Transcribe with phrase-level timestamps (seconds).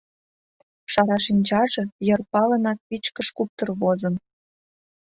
[0.91, 4.15] Шара шинчаже йыр палынак вичкыж куптыр возын.